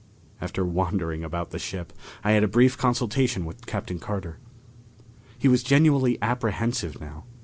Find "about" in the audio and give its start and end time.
1.23-1.51